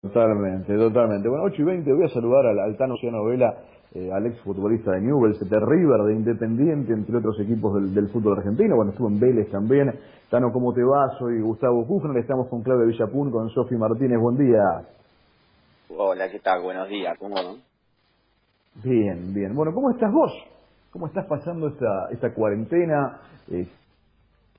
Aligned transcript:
Totalmente, 0.00 0.76
totalmente. 0.76 1.28
Bueno, 1.28 1.44
8 1.44 1.60
y 1.60 1.64
20, 1.64 1.92
voy 1.92 2.04
a 2.04 2.08
saludar 2.14 2.46
al, 2.46 2.58
al 2.60 2.76
Tano 2.76 2.94
Cianovela, 3.00 3.52
eh, 3.94 4.12
al 4.12 4.26
ex 4.26 4.38
futbolista 4.42 4.92
de 4.92 5.00
Newell's, 5.00 5.40
de 5.40 5.58
River, 5.58 6.02
de 6.02 6.14
Independiente, 6.14 6.92
entre 6.92 7.16
otros 7.16 7.38
equipos 7.40 7.74
del, 7.92 8.08
fútbol 8.10 8.38
argentino. 8.38 8.76
Bueno, 8.76 8.92
estuvo 8.92 9.08
en 9.08 9.18
Vélez 9.18 9.50
también. 9.50 9.92
Tano, 10.30 10.52
¿cómo 10.52 10.72
te 10.72 10.84
va? 10.84 11.18
Soy 11.18 11.40
Gustavo 11.40 11.84
Kufner, 11.84 12.16
estamos 12.18 12.46
con 12.48 12.62
Claudia 12.62 12.86
Villapun, 12.86 13.32
con 13.32 13.50
Sofi 13.50 13.74
Martínez. 13.74 14.20
Buen 14.20 14.36
día. 14.36 14.62
Hola, 15.88 16.30
¿qué 16.30 16.38
tal? 16.38 16.62
Buenos 16.62 16.88
días, 16.88 17.18
¿cómo 17.18 17.34
van? 17.34 17.56
Bien, 18.84 19.34
bien. 19.34 19.52
Bueno, 19.56 19.74
¿cómo 19.74 19.90
estás 19.90 20.12
vos? 20.12 20.32
¿Cómo 20.92 21.08
estás 21.08 21.26
pasando 21.26 21.68
esta, 21.68 22.08
esta 22.12 22.32
cuarentena? 22.32 23.20
Eh, 23.50 23.66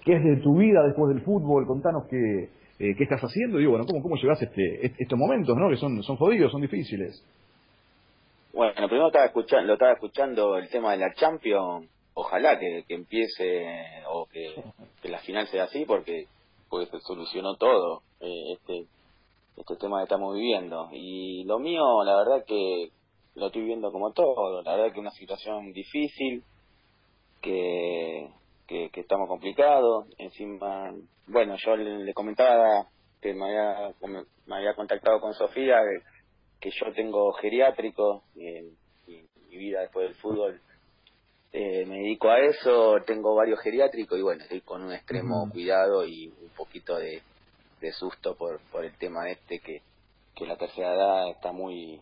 ¿Qué 0.03 0.17
es 0.17 0.23
de 0.23 0.37
tu 0.37 0.57
vida 0.57 0.83
después 0.83 1.13
del 1.13 1.23
fútbol? 1.23 1.65
Contanos 1.65 2.07
qué, 2.09 2.49
eh, 2.79 2.95
qué 2.97 3.03
estás 3.03 3.21
haciendo. 3.21 3.57
Digo, 3.57 3.71
bueno, 3.71 3.85
¿cómo, 3.85 4.01
cómo 4.01 4.15
llevas 4.15 4.41
este, 4.41 4.93
estos 4.97 5.19
momentos, 5.19 5.55
¿no? 5.55 5.69
Que 5.69 5.77
son, 5.77 6.01
son 6.03 6.15
jodidos, 6.15 6.51
son 6.51 6.61
difíciles. 6.61 7.23
Bueno, 8.53 8.73
primero 8.73 9.07
estaba 9.07 9.25
escuchando, 9.25 9.67
lo 9.67 9.73
estaba 9.73 9.93
escuchando 9.93 10.57
el 10.57 10.69
tema 10.69 10.93
de 10.93 10.97
la 10.97 11.13
Champions. 11.13 11.89
Ojalá 12.13 12.57
que, 12.57 12.83
que 12.87 12.95
empiece 12.95 13.65
o 14.09 14.25
que, 14.25 14.55
que, 15.01 15.09
la 15.09 15.19
final 15.19 15.47
sea 15.47 15.65
así 15.65 15.85
porque 15.85 16.25
pues 16.69 16.89
se 16.89 16.99
solucionó 16.99 17.55
todo 17.55 18.01
eh, 18.19 18.53
este 18.53 18.85
este 19.55 19.75
tema 19.75 19.99
que 19.99 20.03
estamos 20.03 20.35
viviendo. 20.35 20.89
Y 20.91 21.43
lo 21.43 21.59
mío, 21.59 22.03
la 22.03 22.15
verdad 22.17 22.45
que 22.45 22.89
lo 23.35 23.47
estoy 23.47 23.61
viviendo 23.61 23.91
como 23.91 24.11
todo. 24.11 24.61
La 24.63 24.75
verdad 24.75 24.93
que 24.93 24.99
una 24.99 25.11
situación 25.11 25.71
difícil, 25.73 26.43
que 27.41 28.29
que, 28.69 29.01
estamos 29.01 29.27
complicados. 29.27 30.05
Encima, 30.17 30.93
bueno, 31.27 31.55
yo 31.57 31.75
le, 31.75 32.13
comentaba 32.13 32.87
que 33.21 33.33
me 33.33 33.45
había, 33.45 33.93
me 34.45 34.55
había 34.55 34.75
contactado 34.75 35.19
con 35.19 35.33
Sofía, 35.33 35.77
que, 36.59 36.69
yo 36.69 36.93
tengo 36.93 37.33
geriátrico, 37.33 38.23
y, 38.35 38.75
mi 39.49 39.57
vida 39.57 39.81
después 39.81 40.07
del 40.07 40.15
fútbol 40.17 40.61
eh, 41.51 41.83
me 41.87 41.95
dedico 41.95 42.29
a 42.29 42.37
eso, 42.37 42.97
tengo 43.07 43.33
varios 43.33 43.59
geriátricos 43.61 44.19
y 44.19 44.21
bueno, 44.21 44.43
estoy 44.43 44.61
con 44.61 44.83
un 44.83 44.93
extremo 44.93 45.49
cuidado 45.51 46.05
y 46.05 46.27
un 46.27 46.49
poquito 46.55 46.95
de, 46.97 47.23
susto 47.93 48.35
por, 48.35 48.59
por 48.71 48.85
el 48.85 48.95
tema 48.99 49.27
este 49.27 49.57
que, 49.57 49.81
que 50.35 50.45
la 50.45 50.55
tercera 50.55 50.93
edad 50.93 51.31
está 51.31 51.51
muy 51.51 51.99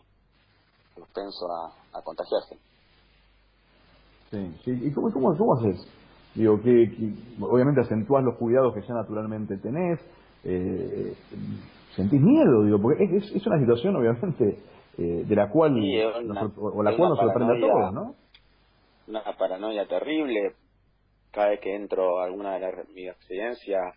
propenso 0.94 1.46
a, 1.50 2.02
contagiarse. 2.02 2.58
Sí, 4.30 4.60
sí. 4.62 4.78
¿Y 4.82 4.92
cómo, 4.92 5.10
cómo, 5.10 5.34
cómo 5.34 5.54
haces? 5.54 5.88
Digo, 6.34 6.60
que, 6.62 6.90
obviamente 7.40 7.80
acentúas 7.80 8.22
los 8.24 8.36
cuidados 8.36 8.74
que 8.74 8.82
ya 8.82 8.94
naturalmente 8.94 9.56
tenés. 9.58 9.98
Eh, 10.44 11.14
¿Sentís 11.96 12.20
miedo? 12.20 12.64
Digo, 12.64 12.80
porque 12.80 13.04
es, 13.04 13.32
es 13.32 13.46
una 13.46 13.58
situación, 13.58 13.96
obviamente, 13.96 14.58
eh, 14.98 15.24
de 15.26 15.34
la 15.34 15.48
cual, 15.48 15.76
o 15.76 16.82
la 16.82 16.96
cual 16.96 17.10
nos 17.10 17.18
sorprende 17.18 17.56
a 17.56 17.60
todos, 17.60 17.92
¿no? 17.92 18.14
Una 19.08 19.22
paranoia 19.36 19.86
terrible. 19.86 20.54
Cada 21.32 21.50
vez 21.50 21.60
que 21.60 21.74
entro 21.74 22.20
a 22.20 22.26
alguna 22.26 22.54
de 22.54 22.60
las, 22.60 22.88
mis 22.90 23.08
residencias, 23.08 23.96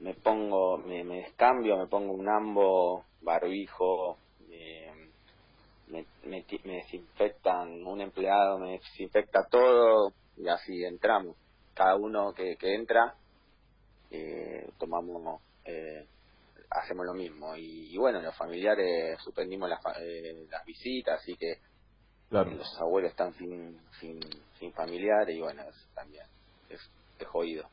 me 0.00 0.14
pongo, 0.14 0.78
me, 0.78 1.02
me 1.04 1.16
descambio, 1.16 1.76
me 1.76 1.86
pongo 1.86 2.12
un 2.12 2.28
ambo, 2.28 3.04
barbijo, 3.22 4.18
me, 4.48 4.86
me, 5.88 6.06
me, 6.24 6.44
desinfectan, 6.64 7.86
un 7.86 8.00
empleado 8.00 8.58
me 8.58 8.72
desinfecta 8.72 9.46
todo 9.50 10.12
y 10.36 10.48
así 10.48 10.84
entramos 10.84 11.36
cada 11.74 11.96
uno 11.96 12.32
que, 12.32 12.56
que 12.56 12.74
entra 12.74 13.14
eh, 14.10 14.70
tomamos 14.78 15.40
eh, 15.64 16.06
hacemos 16.70 17.06
lo 17.06 17.14
mismo. 17.14 17.56
Y, 17.56 17.96
bueno 17.96 18.20
los 18.20 18.36
familiares 18.36 19.18
suspendimos 19.22 19.68
las, 19.68 19.80
eh, 20.00 20.46
las 20.50 20.64
visitas 20.64 21.20
así 21.20 21.36
que 21.36 21.58
los 22.30 22.80
abuelos 22.80 23.10
están 23.10 23.32
sin, 23.34 23.78
sin, 24.00 24.18
sin 24.58 24.72
familiares 24.72 25.36
y 25.36 25.40
bueno 25.40 25.62
también 25.94 26.24
es, 26.68 26.80
es 27.18 27.26
jodido. 27.26 27.68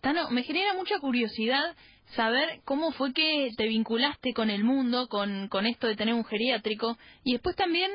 Tano, 0.00 0.30
me 0.30 0.44
genera 0.44 0.74
mucha 0.74 0.98
curiosidad 1.00 1.74
saber 2.14 2.60
cómo 2.64 2.92
fue 2.92 3.12
que 3.12 3.50
te 3.56 3.66
vinculaste 3.66 4.32
con 4.32 4.48
el 4.48 4.64
mundo, 4.64 5.08
con, 5.08 5.48
con 5.48 5.66
esto 5.66 5.88
de 5.88 5.96
tener 5.96 6.14
un 6.14 6.24
geriátrico, 6.24 6.96
y 7.24 7.32
después 7.32 7.56
también 7.56 7.90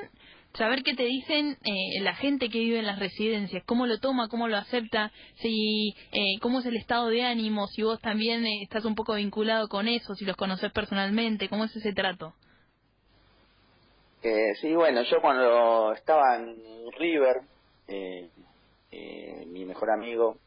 saber 0.55 0.83
qué 0.83 0.93
te 0.93 1.03
dicen 1.03 1.57
eh, 1.63 2.01
la 2.01 2.13
gente 2.15 2.49
que 2.49 2.59
vive 2.59 2.79
en 2.79 2.85
las 2.85 2.99
residencias, 2.99 3.63
cómo 3.65 3.87
lo 3.87 3.99
toma, 3.99 4.29
cómo 4.29 4.47
lo 4.47 4.57
acepta, 4.57 5.11
si 5.35 5.95
eh, 6.11 6.39
cómo 6.41 6.59
es 6.59 6.65
el 6.65 6.77
estado 6.77 7.07
de 7.09 7.23
ánimo, 7.23 7.67
si 7.67 7.81
vos 7.81 7.99
también 8.01 8.45
eh, 8.45 8.61
estás 8.61 8.85
un 8.85 8.95
poco 8.95 9.15
vinculado 9.15 9.67
con 9.67 9.87
eso, 9.87 10.13
si 10.15 10.25
los 10.25 10.37
conoces 10.37 10.71
personalmente, 10.71 11.49
cómo 11.49 11.65
es 11.65 11.75
ese 11.75 11.93
trato. 11.93 12.33
sí, 14.21 14.73
bueno, 14.75 15.01
yo 15.03 15.21
cuando 15.21 15.93
estaba 15.93 16.37
en 16.37 16.55
River, 16.97 17.41
mi 19.47 19.65
mejor 19.65 19.89
amigo, 19.89 20.37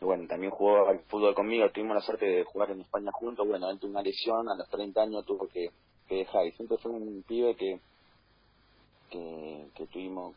bueno, 0.00 0.26
también 0.26 0.50
jugó 0.50 0.88
al 0.88 1.00
fútbol 1.00 1.34
conmigo, 1.34 1.68
tuvimos 1.70 1.94
la 1.94 2.00
suerte 2.00 2.24
de 2.24 2.44
jugar 2.44 2.70
en 2.70 2.80
España 2.80 3.12
juntos, 3.12 3.46
bueno, 3.46 3.68
él 3.68 3.78
tuvo 3.78 3.90
una 3.90 4.02
lesión, 4.02 4.48
a 4.48 4.56
los 4.56 4.68
30 4.70 5.02
años 5.02 5.26
tuvo 5.26 5.46
que 5.46 5.68
dejar, 6.08 6.46
y 6.46 6.52
siempre 6.52 6.78
fue 6.78 6.90
un 6.90 7.22
pibe 7.22 7.54
que 7.54 7.80
que, 9.10 9.66
que 9.74 9.86
tuvimos, 9.86 10.34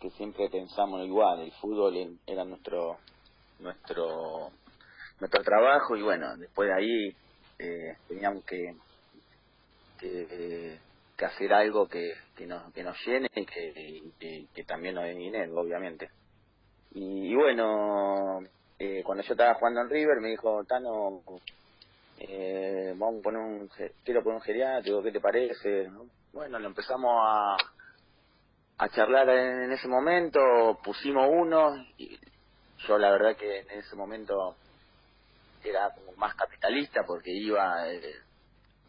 que 0.00 0.10
siempre 0.10 0.48
pensamos 0.48 1.04
igual, 1.04 1.40
el 1.40 1.52
fútbol 1.52 2.18
era 2.26 2.44
nuestro, 2.44 2.98
nuestro, 3.60 4.50
nuestro 5.20 5.42
trabajo 5.42 5.96
y 5.96 6.02
bueno, 6.02 6.36
después 6.36 6.68
de 6.68 6.74
ahí 6.74 7.16
eh, 7.58 7.96
teníamos 8.08 8.44
que, 8.44 8.74
que, 9.98 10.78
hacer 11.24 11.52
algo 11.52 11.86
que, 11.86 12.14
que, 12.34 12.46
nos, 12.46 12.72
que 12.72 12.82
nos 12.82 12.96
llene 13.06 13.28
y 13.34 13.44
que, 13.44 14.46
que, 14.54 14.64
también 14.64 14.94
nos 14.94 15.04
dé 15.04 15.14
dinero, 15.14 15.60
obviamente. 15.60 16.08
Y, 16.92 17.34
bueno, 17.34 18.40
eh, 18.78 19.02
cuando 19.04 19.22
yo 19.22 19.34
estaba 19.34 19.54
jugando 19.54 19.82
en 19.82 19.90
River 19.90 20.20
me 20.20 20.30
dijo, 20.30 20.64
Tano, 20.64 21.22
eh, 22.18 22.94
vamos 22.96 23.20
a 23.20 23.22
poner 23.22 23.40
un, 23.40 23.70
quiero 24.02 24.22
poner 24.22 24.36
un 24.36 24.42
geriátrico, 24.42 25.02
¿qué 25.02 25.12
te 25.12 25.20
parece? 25.20 25.90
Bueno, 26.32 26.58
lo 26.58 26.68
empezamos 26.68 27.12
a, 27.22 27.56
a 28.80 28.88
charlar 28.88 29.28
en, 29.28 29.70
ese 29.72 29.86
momento, 29.88 30.40
pusimos 30.82 31.28
uno, 31.30 31.76
y 31.98 32.18
yo 32.88 32.96
la 32.96 33.10
verdad 33.10 33.36
que 33.36 33.58
en 33.58 33.70
ese 33.72 33.94
momento 33.94 34.56
era 35.62 35.90
como 35.90 36.12
más 36.12 36.34
capitalista 36.34 37.02
porque 37.06 37.30
iba, 37.30 37.92
eh, 37.92 38.14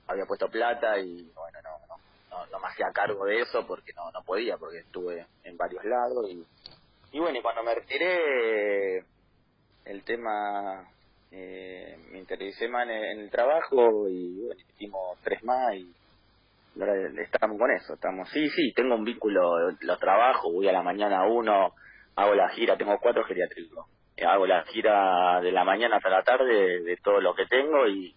había 0.08 0.26
puesto 0.26 0.48
plata 0.48 0.98
y 0.98 1.30
bueno, 1.36 1.60
no, 1.62 1.98
no, 2.30 2.46
no, 2.46 2.60
me 2.60 2.68
hacía 2.68 2.86
cargo 2.94 3.26
de 3.26 3.42
eso 3.42 3.68
porque 3.68 3.92
no, 3.92 4.10
no 4.12 4.24
podía, 4.24 4.56
porque 4.56 4.78
estuve 4.78 5.28
en 5.44 5.58
varios 5.58 5.84
lados 5.84 6.26
y, 6.30 6.46
y 7.12 7.20
bueno, 7.20 7.38
y 7.38 7.42
cuando 7.42 7.62
me 7.62 7.76
retiré, 7.76 9.04
el 9.84 10.04
tema, 10.06 10.90
eh, 11.32 11.98
me 12.12 12.20
interesé 12.20 12.70
más 12.70 12.88
en, 12.88 13.20
el 13.20 13.30
trabajo 13.30 14.08
y 14.08 14.40
bueno, 14.40 15.18
tres 15.22 15.44
más 15.44 15.76
y 15.76 15.94
estamos 16.76 17.58
con 17.58 17.72
eso, 17.72 17.94
estamos, 17.94 18.30
sí, 18.30 18.50
sí, 18.50 18.74
tengo 18.74 18.96
un 18.96 19.04
vínculo, 19.04 19.72
lo 19.80 19.98
trabajo, 19.98 20.52
voy 20.52 20.68
a 20.68 20.72
la 20.72 20.82
mañana 20.82 21.26
uno, 21.26 21.74
hago 22.16 22.36
la 22.36 22.50
gira, 22.50 22.78
tengo 22.78 22.98
cuatro 23.02 23.24
geriátricos, 23.26 23.88
eh, 24.16 24.26
hago 24.26 24.46
la 24.48 24.64
gira 24.64 25.42
de 25.42 25.52
la 25.52 25.64
mañana 25.64 25.98
hasta 25.98 26.10
la 26.10 26.24
tarde 26.24 26.82
de, 26.82 26.98
todo 26.98 27.20
lo 27.20 27.34
que 27.36 27.46
tengo 27.46 27.88
y, 27.88 28.16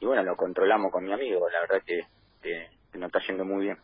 y 0.00 0.06
bueno, 0.06 0.22
lo 0.22 0.36
controlamos 0.36 0.90
con 0.90 1.04
mi 1.04 1.12
amigo, 1.12 1.48
la 1.50 1.60
verdad 1.60 1.82
que, 1.84 2.00
que, 2.42 2.68
nos 2.98 3.08
está 3.08 3.20
yendo 3.26 3.44
muy 3.44 3.64
bien. 3.64 3.76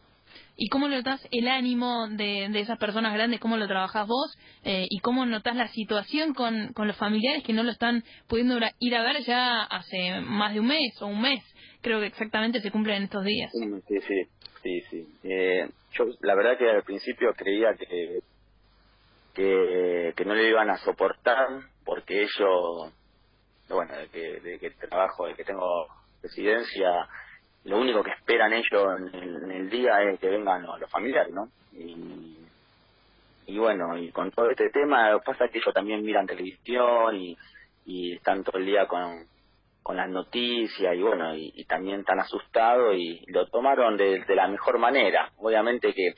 ¿Y 0.57 0.69
cómo 0.69 0.87
notas 0.87 1.27
el 1.33 1.49
ánimo 1.49 2.07
de, 2.09 2.49
de 2.51 2.61
esas 2.61 2.79
personas 2.79 3.13
grandes? 3.13 3.41
¿Cómo 3.41 3.57
lo 3.57 3.67
trabajás 3.67 4.07
vos? 4.07 4.39
Eh, 4.63 4.87
¿Y 4.89 5.01
cómo 5.01 5.27
notas 5.27 5.57
la 5.57 5.67
situación 5.69 6.35
con, 6.35 6.73
con 6.73 6.87
los 6.87 6.97
familiares 6.97 7.43
que 7.43 7.53
no 7.53 7.65
lo 7.65 7.73
están 7.73 8.05
pudiendo 8.29 8.57
ir 8.79 8.95
a 8.95 9.03
ver 9.03 9.25
ya 9.25 9.63
hace 9.63 10.21
más 10.21 10.55
de 10.55 10.61
un 10.61 10.69
mes 10.69 11.03
o 11.03 11.07
un 11.07 11.21
mes? 11.21 11.43
Creo 11.81 12.01
que 12.01 12.07
exactamente 12.07 12.61
se 12.61 12.71
cumplen 12.71 12.97
en 12.97 13.03
estos 13.05 13.25
días. 13.25 13.51
Sí, 13.53 14.01
sí, 14.01 14.29
sí, 14.63 14.81
sí. 14.91 15.09
Eh, 15.25 15.69
yo 15.93 16.07
la 16.21 16.35
verdad 16.35 16.59
que 16.59 16.69
al 16.69 16.83
principio 16.83 17.33
creía 17.35 17.75
que, 17.75 18.21
que, 19.35 20.25
no 20.25 20.35
le 20.35 20.49
iban 20.49 20.71
a 20.71 20.79
soportar 20.79 21.47
porque 21.85 22.23
ellos, 22.23 22.93
bueno, 23.69 23.97
de 23.97 24.09
que, 24.09 24.41
de 24.41 24.59
que 24.59 24.71
trabajo, 24.71 25.27
de 25.27 25.35
que 25.35 25.45
tengo 25.45 25.87
residencia, 26.23 27.09
lo 27.65 27.79
único 27.79 28.03
que 28.03 28.11
esperan 28.11 28.53
ellos 28.53 29.01
en 29.13 29.51
el, 29.51 29.71
día 29.71 30.03
es 30.03 30.21
que 30.21 30.29
vengan 30.29 30.63
los, 30.63 30.91
familiares, 30.91 31.33
¿no? 31.33 31.49
Y, 31.73 32.37
y 33.47 33.59
bueno, 33.59 33.97
y 33.99 34.11
con 34.13 34.31
todo 34.31 34.51
este 34.51 34.71
tema, 34.71 35.19
pasa 35.25 35.49
que 35.49 35.59
ellos 35.59 35.75
también 35.75 36.03
miran 36.03 36.27
televisión 36.27 37.17
y, 37.17 37.37
y 37.87 38.15
están 38.15 38.45
todo 38.45 38.59
el 38.59 38.67
día 38.67 38.87
con, 38.87 39.25
con 39.83 39.97
las 39.97 40.09
noticias 40.09 40.95
y 40.95 41.03
bueno, 41.03 41.35
y, 41.37 41.65
también 41.65 42.05
tan 42.05 42.21
asustado 42.21 42.93
y 42.93 43.25
lo 43.29 43.47
tomaron 43.47 43.97
de, 43.97 44.25
la 44.29 44.49
mejor 44.49 44.79
manera. 44.79 45.31
Obviamente 45.39 45.95
que, 45.95 46.15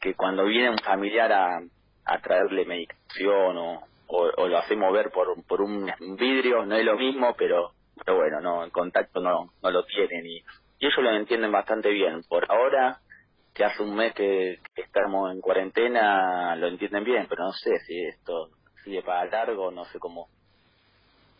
que 0.00 0.14
cuando 0.14 0.44
viene 0.44 0.70
un 0.70 0.78
familiar 0.78 1.32
a, 1.32 1.60
a 2.04 2.20
traerle 2.20 2.64
medicación 2.64 3.56
o, 3.56 3.82
o, 4.06 4.48
lo 4.48 4.58
hacemos 4.58 4.92
ver 4.92 5.10
por, 5.10 5.44
por 5.46 5.62
un 5.62 5.90
vidrio, 6.18 6.64
no 6.64 6.76
es 6.76 6.84
lo 6.84 6.96
mismo, 6.96 7.34
pero 7.36 7.72
pero 8.04 8.16
bueno, 8.16 8.40
no, 8.40 8.64
el 8.64 8.72
contacto 8.72 9.20
no, 9.20 9.52
no 9.62 9.70
lo 9.70 9.84
tienen 9.84 10.26
y 10.26 10.42
ellos 10.80 10.98
lo 10.98 11.14
entienden 11.14 11.52
bastante 11.52 11.90
bien. 11.90 12.22
Por 12.28 12.50
ahora, 12.50 13.00
que 13.54 13.64
hace 13.64 13.82
un 13.82 13.94
mes 13.94 14.14
que, 14.14 14.58
estamos 14.74 15.32
en 15.32 15.40
cuarentena, 15.40 16.56
lo 16.56 16.68
entienden 16.68 17.04
bien, 17.04 17.26
pero 17.28 17.44
no 17.44 17.52
sé 17.52 17.78
si 17.80 18.00
esto 18.06 18.50
sigue 18.84 19.02
para 19.02 19.26
largo, 19.26 19.70
no 19.70 19.84
sé 19.86 19.98
cómo, 19.98 20.28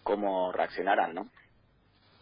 cómo 0.03 0.53
reaccionarán, 0.53 1.15
¿no? 1.15 1.27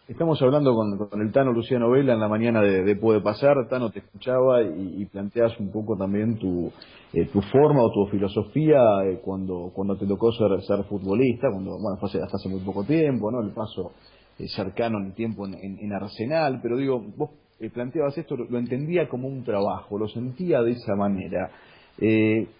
Estamos 0.08 0.40
hablando 0.40 0.74
con, 0.74 1.20
el 1.20 1.32
Tano 1.32 1.52
Luciano 1.52 1.90
Vela 1.90 2.14
en 2.14 2.20
la 2.20 2.28
mañana 2.28 2.62
de, 2.62 2.96
Puede 2.96 3.20
Pasar. 3.20 3.68
Tano, 3.68 3.90
te 3.90 3.98
escuchaba 3.98 4.62
y, 4.62 5.04
planteas 5.04 5.60
un 5.60 5.70
poco 5.70 5.98
también 5.98 6.38
tu, 6.38 6.72
eh, 7.12 7.26
tu 7.26 7.42
forma 7.42 7.82
o 7.82 7.90
tu 7.90 8.06
filosofía 8.10 8.80
eh, 9.04 9.20
cuando, 9.22 9.70
cuando 9.74 9.98
te 9.98 10.06
tocó 10.06 10.32
ser, 10.32 10.48
futbolista, 10.84 11.48
cuando, 11.52 11.72
bueno, 11.72 11.98
fue 12.00 12.08
hasta 12.22 12.38
hace 12.38 12.48
muy 12.48 12.60
poco 12.60 12.84
tiempo, 12.84 13.30
¿no? 13.30 13.42
El 13.42 13.52
paso 13.52 13.92
eh, 14.38 14.48
cercano 14.48 14.96
en 14.98 15.08
el 15.08 15.14
tiempo 15.14 15.46
en, 15.46 15.92
Arsenal, 15.92 16.60
pero 16.62 16.78
digo, 16.78 17.04
vos 17.14 17.28
planteabas 17.74 18.16
esto, 18.16 18.34
lo, 18.34 18.58
entendía 18.58 19.10
como 19.10 19.28
un 19.28 19.44
trabajo, 19.44 19.98
lo 19.98 20.08
sentía 20.08 20.62
de 20.62 20.70
esa 20.70 20.96
manera. 20.96 21.50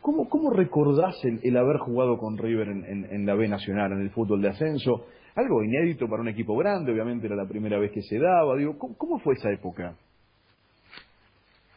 ¿Cómo, 0.01 0.29
¿Cómo 0.29 0.51
recordás 0.51 1.17
el, 1.25 1.57
haber 1.57 1.79
jugado 1.79 2.19
con 2.19 2.37
River 2.39 2.69
en, 2.69 3.27
la 3.27 3.35
B 3.35 3.49
Nacional, 3.49 3.93
en 3.93 4.03
el 4.03 4.11
fútbol 4.11 4.43
de 4.43 4.49
ascenso? 4.49 5.07
algo 5.37 5.63
inédito 5.63 6.09
para 6.09 6.21
un 6.21 6.29
equipo 6.29 6.57
grande, 6.57 6.91
obviamente 6.91 7.27
era 7.29 7.37
la 7.37 7.47
primera 7.47 7.79
vez 7.79 7.93
que 7.93 8.03
se 8.03 8.19
daba. 8.19 8.57
Digo, 8.57 8.77
¿cómo, 8.77 9.21
fue 9.21 9.35
esa 9.35 9.53
época? 9.53 9.97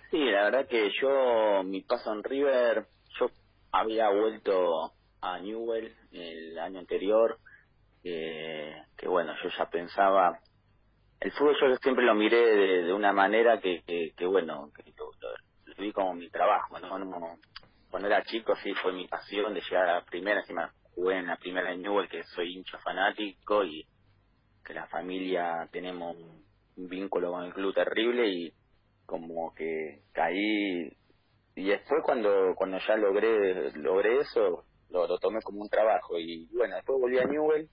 Sí, 0.10 0.18
la 0.18 0.46
verdad 0.46 0.68
que 0.68 0.90
yo, 1.00 1.63
mi 1.63 1.81
paso 1.81 2.12
en 2.12 2.24
River, 2.24 2.88
yo 3.19 3.28
había 3.72 4.10
vuelto 4.10 4.92
a 5.22 5.40
Newell 5.40 5.94
el 6.12 6.58
año 6.58 6.80
anterior, 6.80 7.38
que 8.02 9.08
bueno, 9.08 9.34
yo 9.44 9.50
ya 9.56 9.69
pensaba, 9.69 10.40
el 11.19 11.31
fútbol 11.34 11.56
yo 11.62 11.75
siempre 11.78 12.04
lo 12.04 12.16
miré 12.16 12.84
de, 12.84 12.94
una 12.94 13.13
manera 13.13 13.60
que, 13.60 13.84
que, 14.18 14.25
bueno, 14.25 14.72
que 14.75 14.92
lo, 14.98 15.11
como 15.92 16.13
mi 16.13 16.30
trabajo, 16.30 16.80
¿no? 16.80 17.38
Cuando 17.89 18.07
era 18.07 18.24
chico 18.24 18.56
sí 18.57 18.74
fue 18.75 18.94
mi 18.94 19.07
pasión 19.07 19.54
de 19.54 19.62
llegar 19.62 19.89
a 19.89 19.95
la 19.95 20.06
primera, 20.06 20.39
encima 20.42 20.72
jugué 20.95 21.18
en 21.18 21.28
la 21.28 21.38
primera 21.38 21.72
de 21.72 21.78
Newell, 21.78 22.10
que 22.10 22.24
soy 22.24 22.54
hincha 22.54 22.78
fanático 22.80 23.63
y 23.63 23.86
que 24.63 24.74
la 24.74 24.88
familia 24.88 25.68
tenemos 25.72 26.16
un 26.78 26.88
vínculo 26.88 27.31
con 27.31 27.44
el 27.45 27.54
club 27.54 27.74
terrible 27.74 28.28
y 28.28 28.54
como 29.06 29.54
que 29.54 30.04
caí 30.13 30.95
y 31.56 31.68
después 31.68 32.01
cuando 32.04 32.54
cuando 32.56 32.77
ya 32.88 32.95
logré 32.95 33.72
logré 33.74 34.19
eso 34.19 34.63
lo, 34.89 35.18
tomé 35.19 35.42
como 35.42 35.62
un 35.62 35.69
trabajo 35.69 36.18
y 36.18 36.48
bueno 36.54 36.75
después 36.75 37.00
volví 37.00 37.19
a 37.19 37.25
Newell 37.25 37.69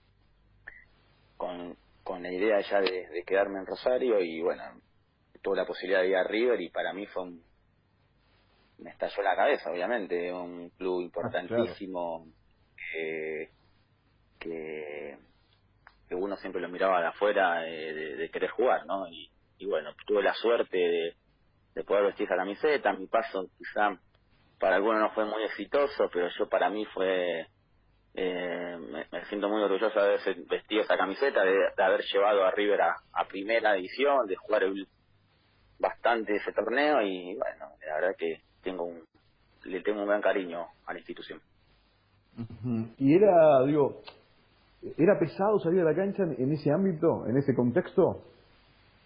con, 1.37 1.77
con 2.03 2.23
la 2.23 2.31
idea 2.31 2.59
ya 2.61 2.81
de, 2.81 3.23
quedarme 3.25 3.59
en 3.59 3.65
Rosario 3.65 4.19
y 4.19 4.41
bueno 4.41 4.63
tuve 5.41 5.57
la 5.57 5.65
posibilidad 5.65 6.01
de 6.01 6.09
ir 6.09 6.15
a 6.17 6.23
River 6.23 6.59
y 6.59 6.69
para 6.69 6.91
mí 6.93 7.05
fue 7.07 7.23
un 7.23 7.43
me 8.79 8.91
estalló 8.91 9.21
la 9.23 9.35
cabeza 9.35 9.71
obviamente 9.71 10.31
un 10.33 10.69
club 10.71 11.01
ah, 11.01 11.03
importantísimo 11.03 12.25
que, 12.93 13.49
que, 14.39 15.17
uno 16.11 16.35
siempre 16.37 16.61
lo 16.61 16.69
miraba 16.69 17.01
de 17.01 17.07
afuera 17.07 17.61
de, 17.61 18.29
querer 18.31 18.49
jugar, 18.49 18.85
¿no? 18.85 19.07
Y, 19.07 19.29
bueno, 19.65 19.91
tuve 20.07 20.23
la 20.23 20.33
suerte 20.33 20.77
de, 20.77 21.15
de 21.75 21.83
poder 21.83 22.05
vestir 22.05 22.25
esa 22.25 22.35
camiseta. 22.35 22.93
Mi 22.93 23.07
paso 23.07 23.47
quizá 23.57 23.99
para 24.59 24.77
algunos 24.77 25.01
no 25.01 25.11
fue 25.11 25.25
muy 25.25 25.43
exitoso, 25.43 26.09
pero 26.11 26.29
yo 26.37 26.49
para 26.49 26.69
mí 26.69 26.85
fue... 26.85 27.47
Eh, 28.15 28.77
me, 29.11 29.25
siento 29.25 29.49
muy 29.49 29.61
orgulloso 29.61 29.99
de 29.99 30.05
haber 30.05 30.35
vestido 30.47 30.81
esa 30.81 30.97
camiseta, 30.97 31.43
de, 31.43 31.83
haber 31.83 32.01
llevado 32.11 32.43
a 32.43 32.51
River 32.51 32.81
a, 32.81 33.27
primera 33.27 33.77
edición, 33.77 34.25
de 34.25 34.35
jugar 34.35 34.63
bastante 35.77 36.35
ese 36.35 36.51
torneo 36.51 37.01
y 37.01 37.35
bueno, 37.35 37.67
la 37.85 37.95
verdad 37.95 38.15
que 38.17 38.41
tengo 38.61 38.85
un, 38.85 39.03
le 39.65 39.81
tengo 39.81 40.01
un 40.01 40.07
gran 40.07 40.21
cariño 40.21 40.65
a 40.85 40.93
la 40.93 40.99
institución. 40.99 41.39
Y 42.97 43.15
era, 43.15 43.63
digo, 43.65 44.01
¿era 44.97 45.19
pesado 45.19 45.59
salir 45.59 45.81
a 45.81 45.85
la 45.85 45.95
cancha 45.95 46.23
en, 46.23 46.51
ese 46.51 46.71
ámbito, 46.71 47.27
en 47.27 47.37
ese 47.37 47.53
contexto? 47.53 48.23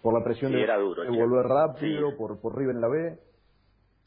Por 0.02 0.18
la 0.18 0.22
presión 0.22 0.52
de, 0.52 0.62
era 0.62 0.76
duro, 0.76 1.02
volver 1.06 1.46
rápido, 1.46 2.16
por, 2.16 2.38
por 2.40 2.56
River 2.56 2.74
en 2.76 2.80
la 2.80 2.88
B. 2.88 3.18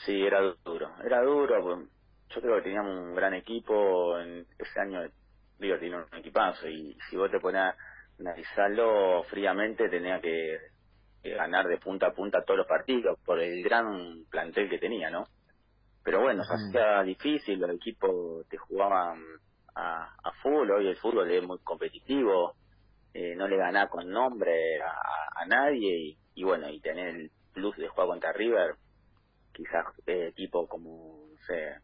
Sí, 0.06 0.22
era 0.22 0.42
duro. 0.64 0.90
Era 1.04 1.24
duro. 1.24 1.62
Pues, 1.62 1.90
yo 2.36 2.42
creo 2.42 2.58
que 2.58 2.64
teníamos 2.64 2.98
un 3.00 3.16
gran 3.16 3.34
equipo. 3.34 4.20
En 4.20 4.46
ese 4.60 4.80
año, 4.80 5.02
digo, 5.60 5.78
tenía 5.80 5.98
un 5.98 6.20
equipazo. 6.20 6.68
Y 6.68 6.96
si 7.10 7.18
vos 7.18 7.32
te 7.32 7.40
pones 7.40 7.62
a 7.62 7.76
analizarlo 8.20 9.24
fríamente, 9.24 9.90
tenía 9.90 10.22
que, 10.22 10.58
ganar 11.24 11.68
de 11.68 11.78
punta 11.78 12.08
a 12.08 12.14
punta 12.14 12.44
todos 12.44 12.60
los 12.60 12.68
partidos 12.68 13.20
por 13.26 13.40
el 13.40 13.62
gran 13.64 14.24
plantel 14.30 14.70
que 14.70 14.80
tenía, 14.80 15.10
¿no? 15.10 15.26
Pero 16.08 16.22
bueno, 16.22 16.46
se 16.46 16.54
hacía 16.54 17.04
difícil, 17.04 17.60
los 17.60 17.72
equipos 17.72 18.48
te 18.48 18.56
jugaban 18.56 19.22
a, 19.76 20.16
a 20.24 20.32
full, 20.42 20.72
hoy 20.72 20.88
el 20.88 20.96
fútbol 20.96 21.30
es 21.30 21.44
muy 21.44 21.60
competitivo, 21.60 22.56
eh, 23.14 23.36
no 23.36 23.46
le 23.46 23.58
ganás 23.58 23.90
con 23.90 24.10
nombre 24.10 24.82
a, 24.82 25.46
nadie 25.48 26.16
y, 26.34 26.44
bueno, 26.46 26.70
y 26.70 26.80
tener 26.80 27.10
el 27.10 27.32
plus 27.52 27.76
de 27.76 27.90
jugar 27.90 28.08
contra 28.08 28.32
River, 28.32 28.76
quizás 29.52 29.86
eh, 30.06 30.28
equipo 30.30 30.66
como, 30.70 31.28
no 31.30 31.38
sé, 31.46 31.76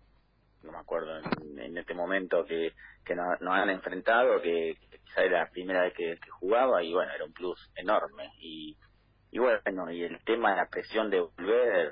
no 0.63 0.71
me 0.71 0.77
acuerdo 0.77 1.17
en, 1.59 1.77
este 1.77 1.93
momento 1.93 2.45
que, 2.45 2.71
que 3.03 3.15
nos, 3.15 3.41
han 3.41 3.71
enfrentado, 3.71 4.41
que, 4.41 4.77
quizás 5.03 5.25
era 5.25 5.39
la 5.39 5.49
primera 5.49 5.81
vez 5.81 5.93
que, 5.95 6.17
jugaba 6.39 6.81
y 6.81 6.93
bueno, 6.93 7.11
era 7.13 7.25
un 7.25 7.33
plus 7.33 7.59
enorme. 7.75 8.31
Y, 8.39 8.77
y 9.31 9.39
bueno, 9.39 9.91
y 9.91 10.01
el 10.01 10.23
tema 10.23 10.51
de 10.51 10.57
la 10.61 10.69
presión 10.69 11.09
de 11.09 11.19
volver, 11.19 11.91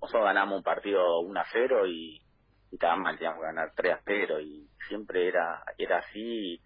nosotros 0.00 0.24
ganamos 0.24 0.56
un 0.56 0.62
partido 0.62 1.20
1 1.20 1.40
a 1.40 1.44
0 1.52 1.86
y, 1.86 2.22
y 2.70 2.74
estaba 2.74 2.96
mal, 2.96 3.16
teníamos 3.16 3.40
que 3.40 3.46
ganar 3.46 3.72
3 3.74 3.92
a 3.94 4.00
0 4.04 4.40
y 4.40 4.68
siempre 4.88 5.28
era 5.28 5.62
era 5.78 5.98
así 5.98 6.60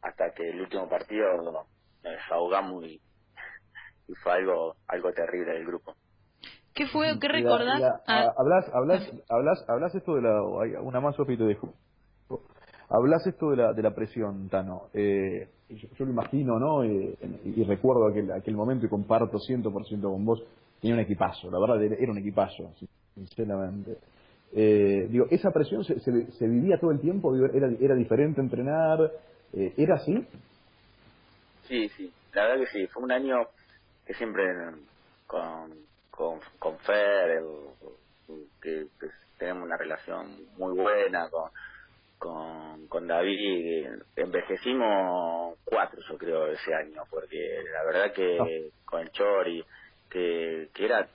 hasta 0.00 0.32
que 0.32 0.48
el 0.50 0.60
último 0.60 0.88
partido 0.88 1.26
nos 1.42 2.30
ahogamos 2.30 2.84
y, 2.86 3.00
y 4.08 4.14
fue 4.22 4.32
algo 4.32 4.76
algo 4.88 5.12
terrible 5.12 5.52
del 5.52 5.66
grupo. 5.66 5.94
¿Qué 6.74 6.86
fue? 6.86 7.18
¿Qué 7.20 7.28
recordás? 7.28 7.82
Ah. 8.06 8.32
hablas, 8.38 8.70
hablas, 8.72 9.12
hablas, 9.28 9.64
hablas 9.68 9.94
esto 9.94 10.14
de 10.14 10.22
la, 10.22 10.42
una 10.80 11.00
más 11.00 11.16
Sofito 11.16 11.44
de 11.44 11.58
Hablas 12.88 13.26
esto 13.26 13.50
de 13.50 13.56
la, 13.56 13.72
de 13.72 13.82
la 13.82 13.94
presión, 13.94 14.48
Tano. 14.48 14.88
Eh, 14.94 15.48
yo, 15.68 16.04
lo 16.04 16.10
imagino, 16.10 16.58
¿no? 16.58 16.84
Eh, 16.84 17.16
y, 17.44 17.64
recuerdo 17.64 18.06
aquel, 18.08 18.30
aquel 18.32 18.54
momento 18.54 18.86
y 18.86 18.88
comparto 18.88 19.38
100% 19.38 20.02
con 20.02 20.24
vos 20.24 20.42
tenía 20.82 20.96
un 20.96 21.00
equipazo, 21.00 21.48
la 21.48 21.60
verdad 21.60 21.80
era 21.80 22.10
un 22.10 22.18
equipazo, 22.18 22.74
sinceramente. 23.14 23.98
Eh, 24.52 25.06
digo, 25.08 25.26
esa 25.30 25.52
presión 25.52 25.84
se, 25.84 26.00
se, 26.00 26.46
vivía 26.46 26.76
todo 26.78 26.90
el 26.90 27.00
tiempo, 27.00 27.34
era, 27.36 27.68
era 27.80 27.94
diferente 27.94 28.40
entrenar, 28.40 29.12
eh, 29.52 29.72
¿era 29.76 29.94
así? 29.94 30.26
Sí, 31.68 31.88
sí, 31.90 32.12
la 32.34 32.48
verdad 32.48 32.64
que 32.64 32.78
sí, 32.78 32.86
fue 32.88 33.04
un 33.04 33.12
año 33.12 33.46
que 34.04 34.12
siempre 34.14 34.42
con, 35.28 35.72
con, 36.10 36.40
con 36.58 36.76
Fer, 36.80 37.42
que, 38.60 38.86
tenemos 39.38 39.64
una 39.64 39.76
relación 39.76 40.36
muy 40.56 40.74
buena 40.74 41.28
con, 41.30 41.50
con, 42.18 42.88
con 42.88 43.06
David, 43.06 43.86
envejecimos 44.16 45.56
cuatro 45.64 46.00
yo 46.08 46.18
creo 46.18 46.48
ese 46.48 46.74
año, 46.74 47.04
porque 47.08 47.62
la 47.72 47.84
verdad 47.84 48.12
que 48.12 48.70
con 48.84 49.00
el 49.00 49.10
Chori 49.12 49.64
que, 50.12 50.68
era 50.78 51.08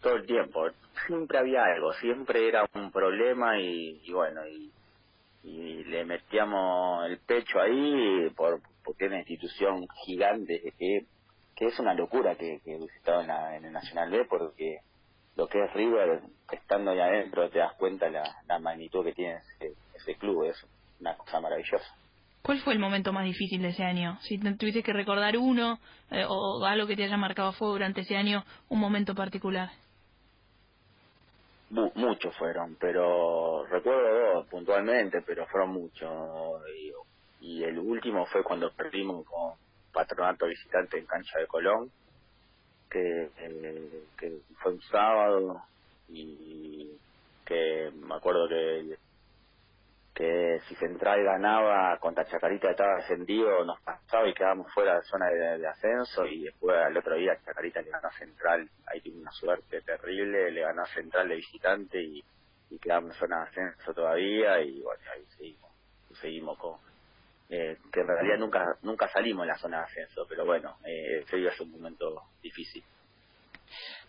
todo 0.00 0.16
el 0.16 0.26
tiempo, 0.26 0.68
siempre 1.06 1.38
había 1.38 1.64
algo, 1.64 1.92
siempre 1.94 2.48
era 2.48 2.66
un 2.74 2.90
problema 2.90 3.58
y, 3.60 4.10
bueno, 4.12 4.42
y, 4.46 4.72
le 5.42 6.04
metíamos 6.04 7.06
el 7.06 7.18
pecho 7.18 7.60
ahí 7.60 8.30
por, 8.36 8.60
porque 8.84 9.06
es 9.06 9.10
una 9.10 9.18
institución 9.20 9.86
gigante 10.04 10.60
que, 10.78 11.06
que 11.56 11.66
es 11.66 11.78
una 11.78 11.94
locura 11.94 12.36
que, 12.36 12.60
que 12.62 12.74
he 12.74 12.78
visitado 12.78 13.22
en, 13.22 13.64
el 13.64 13.72
Nacional 13.72 14.10
B 14.10 14.26
porque 14.26 14.78
lo 15.36 15.48
que 15.48 15.64
es 15.64 15.72
River, 15.72 16.20
estando 16.52 16.90
ahí 16.90 17.00
adentro, 17.00 17.48
te 17.50 17.58
das 17.58 17.74
cuenta 17.74 18.10
la, 18.10 18.22
la 18.46 18.58
magnitud 18.58 19.04
que 19.04 19.12
tiene 19.12 19.38
ese, 19.38 19.74
ese 19.94 20.14
club, 20.16 20.44
es 20.44 20.66
una 21.00 21.16
cosa 21.16 21.40
maravillosa. 21.40 21.99
¿Cuál 22.42 22.60
fue 22.60 22.72
el 22.72 22.78
momento 22.78 23.12
más 23.12 23.24
difícil 23.24 23.60
de 23.60 23.68
ese 23.68 23.84
año? 23.84 24.18
Si 24.22 24.38
tuviste 24.38 24.82
que 24.82 24.92
recordar 24.92 25.36
uno 25.36 25.78
eh, 26.10 26.24
o 26.26 26.64
algo 26.64 26.86
que 26.86 26.96
te 26.96 27.04
haya 27.04 27.16
marcado 27.16 27.52
fuego 27.52 27.74
durante 27.74 28.00
ese 28.00 28.16
año, 28.16 28.44
un 28.68 28.80
momento 28.80 29.14
particular. 29.14 29.70
muchos 31.70 32.34
fueron, 32.36 32.76
pero 32.80 33.66
recuerdo 33.66 34.34
dos 34.34 34.46
puntualmente, 34.46 35.20
pero 35.22 35.46
fueron 35.46 35.70
muchos. 35.70 36.62
Y, 37.42 37.62
el 37.62 37.78
último 37.78 38.26
fue 38.26 38.42
cuando 38.42 38.70
perdimos 38.72 39.24
con 39.26 39.54
Patronato 39.92 40.46
Visitante 40.46 40.98
en 40.98 41.06
Cancha 41.06 41.38
de 41.38 41.46
Colón, 41.46 41.90
que, 42.90 43.30
eh, 43.38 44.04
que 44.18 44.40
fue 44.62 44.72
un 44.72 44.82
sábado 44.82 45.62
y 46.08 46.90
que 47.44 47.90
me 47.94 48.14
acuerdo 48.14 48.48
que 48.48 48.96
que 50.20 50.60
si 50.68 50.74
Central 50.74 51.24
ganaba 51.24 51.96
contra 51.98 52.26
Chacarita 52.26 52.70
estaba 52.70 52.98
ascendido, 52.98 53.64
nos 53.64 53.80
pasaba 53.80 54.28
y 54.28 54.34
quedábamos 54.34 54.70
fuera 54.74 54.92
de 54.92 54.98
la 54.98 55.04
zona 55.04 55.26
de, 55.30 55.66
ascenso 55.66 56.26
y 56.26 56.44
después 56.44 56.76
al 56.76 56.94
otro 56.94 57.16
día 57.16 57.38
Chacarita 57.42 57.80
le 57.80 57.90
ganó 57.90 58.08
a 58.08 58.12
Central, 58.12 58.68
ahí 58.86 59.00
tiene 59.00 59.20
una 59.22 59.32
suerte 59.32 59.80
terrible, 59.80 60.50
le 60.50 60.60
ganó 60.60 60.82
a 60.82 60.86
Central 60.88 61.26
de 61.26 61.36
visitante 61.36 62.02
y, 62.02 62.22
quedamos 62.82 63.14
en 63.14 63.18
zona 63.18 63.36
de 63.38 63.42
ascenso 63.44 63.94
todavía 63.94 64.60
y 64.60 64.82
bueno, 64.82 65.02
ahí 65.12 65.24
seguimos, 65.36 65.70
seguimos 66.20 66.58
con... 66.58 66.76
Eh, 67.48 67.78
que 67.90 68.00
en 68.00 68.06
realidad 68.06 68.38
nunca 68.38 68.64
nunca 68.82 69.08
salimos 69.08 69.42
en 69.42 69.48
la 69.48 69.58
zona 69.58 69.78
de 69.78 69.84
ascenso, 69.84 70.26
pero 70.28 70.44
bueno, 70.44 70.76
eh, 70.84 71.22
ese 71.24 71.38
día 71.38 71.50
es 71.50 71.60
un 71.60 71.72
momento 71.72 72.24
difícil. 72.42 72.84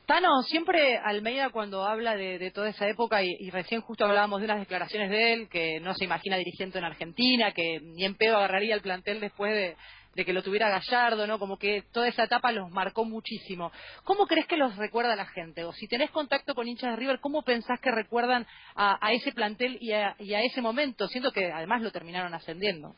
Tano, 0.05 0.41
siempre 0.43 0.98
Almeida 0.98 1.50
cuando 1.51 1.84
habla 1.86 2.15
de, 2.15 2.51
toda 2.51 2.70
esa 2.70 2.88
época, 2.88 3.24
y, 3.24 3.50
recién 3.50 3.81
justo 3.81 4.05
hablábamos 4.05 4.39
de 4.39 4.46
unas 4.46 4.60
declaraciones 4.60 5.10
de 5.10 5.34
él, 5.34 5.50
que 5.50 5.79
no 5.79 5.93
se 5.93 6.05
imagina 6.05 6.38
dirigiendo 6.38 6.77
en 6.77 6.86
Argentina, 6.86 7.51
que 7.53 7.79
ni 7.81 8.03
en 8.05 8.15
pedo 8.15 8.38
agarraría 8.38 8.75
el 8.75 8.81
plantel 8.81 9.20
después 9.20 9.53
de, 9.53 10.25
que 10.25 10.34
lo 10.34 10.43
tuviera 10.43 10.70
Gallardo, 10.70 11.25
¿no? 11.27 11.39
Como 11.39 11.58
que 11.58 11.84
toda 11.93 12.08
esa 12.08 12.24
etapa 12.24 12.51
los 12.51 12.70
marcó 12.72 13.05
muchísimo. 13.05 13.72
¿Cómo 14.03 14.27
crees 14.27 14.48
que 14.48 14.58
los 14.58 14.75
recuerda 14.75 15.15
la 15.15 15.27
gente? 15.27 15.63
O 15.63 15.72
si 15.72 15.88
tenés 15.88 16.12
contacto 16.12 16.55
con 16.55 16.67
hinchas 16.67 16.91
de 16.91 16.98
River, 16.98 17.20
¿cómo 17.20 17.43
pensás 17.43 17.79
que 17.79 17.91
recuerdan 17.91 18.46
a, 18.75 19.13
ese 19.13 19.31
plantel 19.31 19.77
y 19.79 19.93
a, 19.93 20.15
ese 20.20 20.62
momento? 20.62 21.08
Siento 21.08 21.31
que 21.31 21.51
además 21.51 21.81
lo 21.81 21.91
terminaron 21.91 22.34
ascendiendo. 22.34 22.96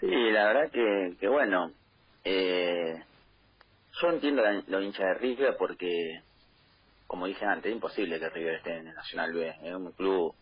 Sí, 0.00 0.08
la 0.08 0.46
verdad 0.46 0.70
que, 0.72 1.16
que 1.20 1.28
bueno, 1.28 1.70
eh, 2.24 3.00
yo 4.00 4.08
entiendo 4.08 4.42
la, 4.42 4.62
los 4.66 4.82
hinchas 4.82 5.06
de 5.06 5.14
River 5.14 5.56
porque, 5.58 6.22
como 7.06 7.26
dije 7.26 7.44
antes, 7.44 7.66
es 7.66 7.74
imposible 7.74 8.18
que 8.18 8.30
River 8.30 8.54
esté 8.56 8.76
en 8.76 8.88
el 8.88 8.94
Nacional 8.94 9.32
B. 9.32 9.56
Es 9.62 9.74
un 9.74 9.92
club 9.92 10.34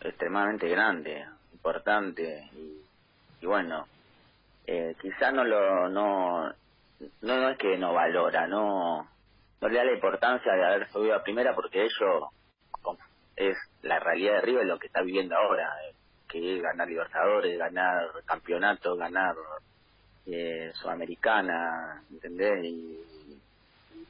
extremadamente 0.00 0.68
grande, 0.68 1.26
importante 1.52 2.48
y, 3.40 3.46
bueno, 3.46 3.86
eh, 4.66 4.94
quizá 5.00 5.30
no 5.30 5.44
lo 5.44 5.88
no, 5.88 6.52
no 7.22 7.48
es 7.50 7.58
que 7.58 7.78
no 7.78 7.92
valora, 7.92 8.46
no 8.46 9.08
no 9.60 9.68
le 9.68 9.78
da 9.78 9.84
la 9.84 9.92
importancia 9.92 10.52
de 10.52 10.64
haber 10.64 10.88
subido 10.88 11.14
a 11.14 11.22
primera 11.22 11.54
porque 11.54 11.82
ellos 11.82 12.24
es 13.36 13.56
la 13.82 14.00
realidad 14.00 14.34
de 14.34 14.40
River 14.40 14.66
lo 14.66 14.78
que 14.78 14.86
está 14.86 15.02
viviendo 15.02 15.36
ahora, 15.36 15.72
eh, 15.84 15.94
que 16.28 16.56
es 16.56 16.62
ganar 16.62 16.88
Libertadores, 16.88 17.58
ganar 17.58 18.10
campeonatos, 18.24 18.98
ganar 18.98 19.34
eh, 20.26 20.70
sudamericana, 20.74 22.02
¿entendés? 22.10 22.64
Y, 22.64 23.00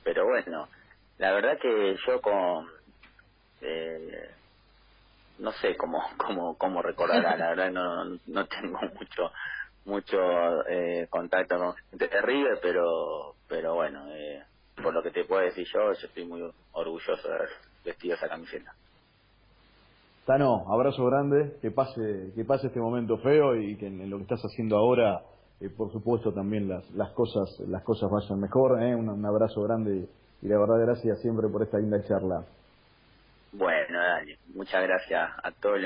pero 0.02 0.26
bueno, 0.26 0.68
la 1.18 1.32
verdad 1.32 1.58
que 1.60 1.96
yo 2.06 2.20
con... 2.20 2.68
Eh, 3.60 4.30
no 5.38 5.52
sé 5.52 5.76
cómo 5.76 6.00
cómo 6.16 6.56
cómo 6.56 6.82
recordará 6.82 7.36
la 7.36 7.48
verdad 7.50 7.70
no 7.70 8.04
no 8.26 8.46
tengo 8.46 8.78
mucho 8.98 9.30
mucho 9.84 10.66
eh, 10.68 11.06
contacto 11.08 11.58
con 11.58 11.74
gente 11.90 12.08
de 12.08 12.58
pero 12.62 13.34
pero 13.48 13.74
bueno 13.74 14.06
eh, 14.10 14.42
por 14.82 14.92
lo 14.92 15.02
que 15.02 15.10
te 15.10 15.24
puedo 15.24 15.42
decir 15.42 15.66
yo 15.72 15.92
yo 15.92 16.06
estoy 16.06 16.24
muy 16.24 16.42
orgulloso 16.72 17.28
de 17.28 17.34
haber 17.34 17.48
vestido 17.84 18.14
esa 18.14 18.28
camiseta 18.28 18.74
Tano 20.26 20.64
abrazo 20.72 21.04
grande 21.04 21.56
que 21.62 21.70
pase 21.70 22.32
que 22.34 22.44
pase 22.44 22.66
este 22.66 22.80
momento 22.80 23.18
feo 23.18 23.56
y 23.56 23.76
que 23.76 23.86
en 23.86 24.10
lo 24.10 24.16
que 24.16 24.24
estás 24.24 24.42
haciendo 24.42 24.76
ahora 24.76 25.22
eh, 25.60 25.70
por 25.70 25.90
supuesto 25.92 26.32
también 26.32 26.68
las, 26.68 26.90
las 26.92 27.10
cosas 27.12 27.58
las 27.68 27.82
cosas 27.82 28.10
vayan 28.10 28.40
mejor 28.40 28.82
¿eh? 28.82 28.94
un, 28.94 29.24
abrazo 29.24 29.62
grande 29.62 30.08
y 30.42 30.48
la 30.48 30.58
verdad 30.58 30.80
gracias 30.80 31.20
siempre 31.20 31.48
por 31.48 31.62
esta 31.62 31.78
linda 31.78 32.02
charla 32.06 32.44
bueno 33.52 33.98
dale 33.98 34.38
muchas 34.54 34.82
gracias 34.82 35.30
a 35.42 35.50
todos 35.52 35.80